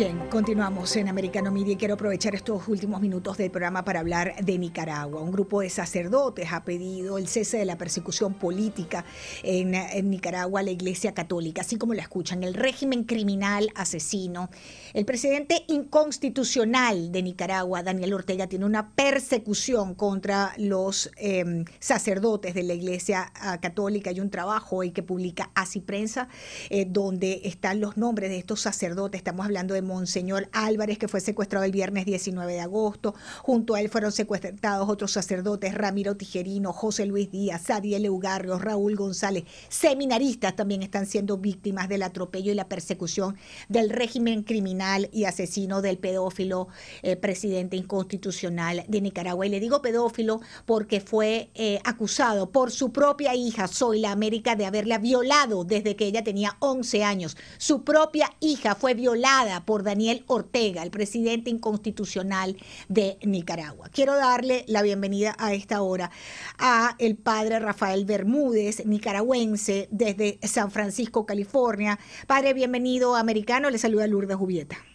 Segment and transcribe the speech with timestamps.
[0.00, 4.34] Bien, continuamos en Americano Media y quiero aprovechar estos últimos minutos del programa para hablar
[4.42, 5.20] de Nicaragua.
[5.20, 9.04] Un grupo de sacerdotes ha pedido el cese de la persecución política
[9.42, 9.72] en,
[10.08, 14.48] Nicaragua a la Iglesia Católica, así como la escuchan, el régimen criminal asesino.
[14.94, 22.62] El presidente inconstitucional de Nicaragua, Daniel Ortega, tiene una persecución contra los eh, sacerdotes de
[22.62, 24.08] la Iglesia ah, Católica.
[24.08, 26.28] Hay un trabajo hoy que publica Así Prensa,
[26.70, 29.18] eh, donde están los nombres de estos sacerdotes.
[29.18, 33.14] Estamos hablando de Monseñor Álvarez, que fue secuestrado el viernes 19 de agosto.
[33.42, 38.94] Junto a él fueron secuestrados otros sacerdotes, Ramiro Tijerino, José Luis Díaz, Sadiel Ugarrio, Raúl
[38.94, 39.44] González.
[39.68, 43.36] Seminaristas también están siendo víctimas del atropello y la persecución
[43.68, 46.68] del régimen criminal y asesino del pedófilo
[47.02, 49.46] eh, presidente inconstitucional de Nicaragua.
[49.46, 54.66] Y le digo pedófilo porque fue eh, acusado por su propia hija, Zoila América, de
[54.66, 57.36] haberla violado desde que ella tenía 11 años.
[57.58, 62.56] Su propia hija fue violada por Daniel Ortega, el presidente inconstitucional
[62.88, 63.88] de Nicaragua.
[63.92, 66.10] Quiero darle la bienvenida a esta hora
[66.58, 72.00] a el padre Rafael Bermúdez, nicaragüense, desde San Francisco, California.
[72.26, 74.89] Padre, bienvenido americano, le saluda Lourdes Jubieta.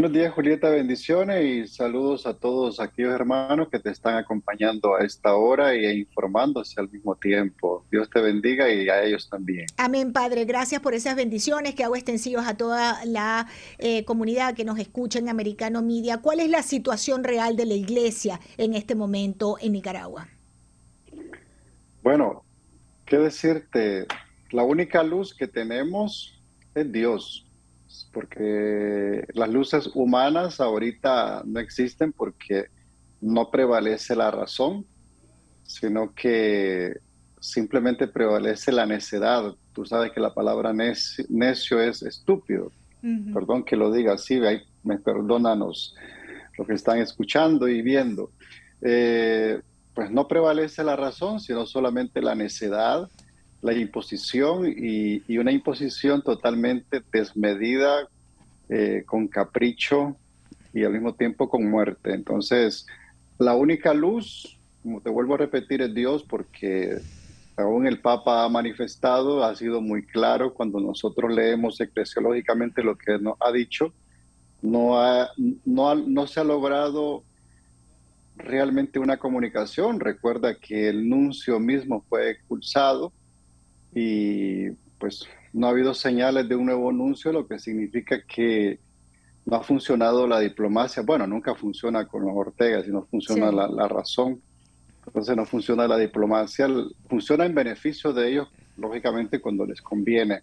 [0.00, 5.04] Buenos días, Julieta, bendiciones y saludos a todos aquellos hermanos que te están acompañando a
[5.04, 7.84] esta hora e informándose al mismo tiempo.
[7.90, 9.66] Dios te bendiga y a ellos también.
[9.76, 10.46] Amén, Padre.
[10.46, 13.46] Gracias por esas bendiciones que hago extensivas a toda la
[13.76, 16.16] eh, comunidad que nos escucha en Americano Media.
[16.16, 20.28] ¿Cuál es la situación real de la iglesia en este momento en Nicaragua?
[22.02, 22.42] Bueno,
[23.04, 24.06] qué decirte,
[24.50, 26.40] la única luz que tenemos
[26.74, 27.49] es Dios
[28.12, 32.66] porque las luces humanas ahorita no existen porque
[33.20, 34.84] no prevalece la razón,
[35.64, 36.94] sino que
[37.40, 39.54] simplemente prevalece la necedad.
[39.72, 42.72] Tú sabes que la palabra necio, es estúpido.
[43.32, 44.38] Perdón que lo diga así,
[44.82, 45.94] me perdónanos
[46.58, 48.30] los que están escuchando y viendo.
[48.82, 49.60] Eh,
[49.94, 53.08] pues no prevalece la razón, sino solamente la necedad
[53.62, 58.08] la imposición y, una imposición totalmente desmedida,
[58.68, 60.16] eh, con capricho
[60.72, 62.14] y al mismo tiempo con muerte.
[62.14, 62.86] Entonces,
[63.38, 66.98] la única luz, como te vuelvo a repetir, es Dios porque
[67.56, 73.18] aún el Papa ha manifestado, ha sido muy claro cuando nosotros leemos eclesiológicamente lo que
[73.18, 73.92] nos ha dicho,
[74.62, 74.96] no,
[75.64, 77.22] no, no se ha logrado
[78.36, 80.00] realmente una comunicación.
[80.00, 83.12] Recuerda que el nuncio mismo fue expulsado
[83.94, 88.78] y pues no ha habido señales de un nuevo anuncio, lo que significa que
[89.46, 91.02] no ha funcionado la diplomacia.
[91.02, 94.40] Bueno, nunca funciona con los Ortega, si no funciona la, la, razón.
[95.06, 96.68] Entonces no funciona la diplomacia,
[97.08, 100.42] funciona en beneficio de ellos, lógicamente, cuando les conviene.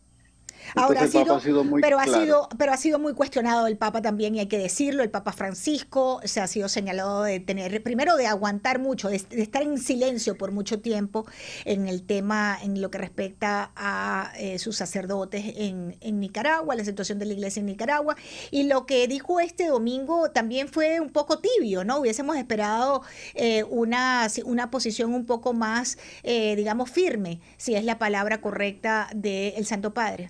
[0.76, 4.36] Ahora ha sido, muy pero ha sido, pero ha sido muy cuestionado el Papa también
[4.36, 5.04] y hay que decirlo.
[5.04, 9.62] El Papa Francisco se ha sido señalado de tener, primero de aguantar mucho, de, estar
[9.62, 11.26] en silencio por mucho tiempo
[11.66, 16.84] en el tema, en lo que respecta a eh, sus sacerdotes en, en, Nicaragua, la
[16.84, 18.16] situación de la Iglesia en Nicaragua
[18.52, 22.00] y lo que dijo este domingo también fue un poco tibio, ¿no?
[22.00, 23.02] Hubiésemos esperado
[23.36, 29.10] eh, una, una posición un poco más, eh, digamos, firme, si es la palabra correcta
[29.14, 30.30] del Santo Padre.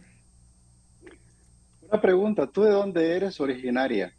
[1.89, 4.13] Una pregunta, ¿tú de dónde eres originaria?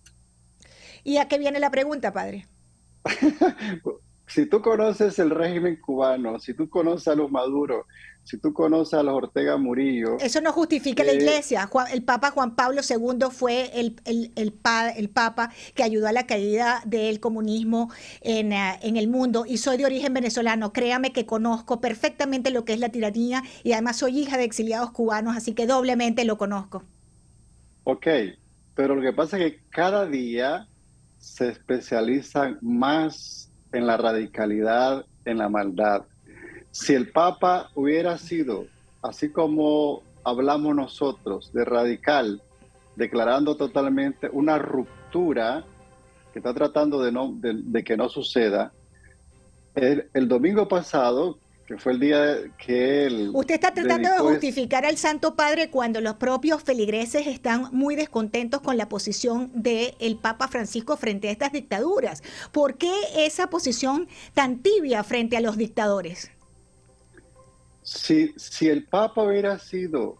[1.04, 2.46] ¿Y a qué viene la pregunta, padre?
[4.26, 7.86] si tú conoces el régimen cubano, si tú conoces a los Maduro,
[8.24, 10.16] si tú conoces a los Ortega Murillo.
[10.18, 11.68] Eso no justifica la eh, iglesia.
[11.92, 14.52] el Papa Juan Pablo II fue el, el, el,
[15.10, 17.90] Papa que ayudó a la caída del comunismo
[18.22, 20.72] en, eh, en, el mundo y soy de origen venezolano.
[20.72, 24.90] Créame que conozco perfectamente lo que es la tiranía y además soy hija de exiliados
[24.90, 26.82] cubanos, así que doblemente lo conozco.
[27.90, 28.06] Ok,
[28.74, 30.66] pero lo que pasa es que cada día
[31.16, 36.02] se especializan más en la radicalidad, en la maldad.
[36.70, 38.66] Si el Papa hubiera sido,
[39.00, 42.42] así como hablamos nosotros, de radical,
[42.94, 45.64] declarando totalmente una ruptura
[46.34, 48.70] que está tratando de, que no suceda,
[49.74, 51.38] el, domingo pasado,
[51.68, 53.30] que fue el día que él...
[53.34, 58.62] Usted está tratando de justificar al Santo Padre cuando los propios feligreses están muy descontentos
[58.62, 62.22] con la posición del Papa Francisco frente a estas dictaduras.
[62.52, 66.30] ¿Por qué esa posición tan tibia frente a los dictadores?
[67.82, 70.16] Si, si el Papa hubiera sido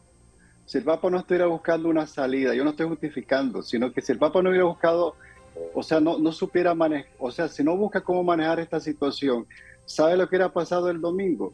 [0.66, 4.12] si el Papa no estuviera buscando una salida, yo no estoy justificando, sino que si
[4.12, 5.14] el Papa no hubiera buscado,
[5.72, 9.46] o sea, no, no supiera manejar, o sea, si no busca cómo manejar esta situación,
[9.88, 11.52] ¿sabe lo que hubiera pasado el domingo?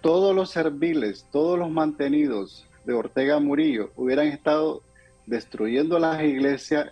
[0.00, 4.82] Todos los serviles, todos los mantenidos de Ortega Murillo hubieran estado
[5.26, 6.90] destruyendo las iglesias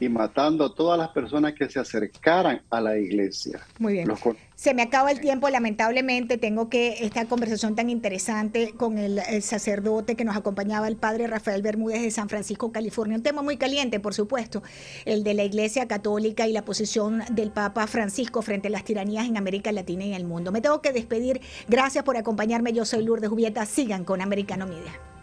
[0.00, 3.60] y matando a todas las personas que se acercaran a la iglesia.
[3.78, 4.08] Muy bien.
[4.54, 6.38] Se me acaba el tiempo, lamentablemente.
[6.38, 11.62] Tengo que esta conversación tan interesante con el, sacerdote que nos acompañaba, el padre Rafael
[11.62, 13.16] Bermúdez de San Francisco, California.
[13.16, 14.62] Un tema muy caliente, por supuesto,
[15.04, 19.26] el de la Iglesia Católica y la posición del Papa Francisco frente a las tiranías
[19.26, 20.52] en América Latina y en el mundo.
[20.52, 21.40] Me tengo que despedir.
[21.68, 22.72] Gracias por acompañarme.
[22.72, 23.66] Yo soy Lourdes Jubieta.
[23.66, 25.13] Sigan con Americano Media.